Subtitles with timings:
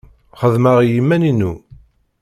[0.39, 1.53] Xeddmeɣ i yiman-inu.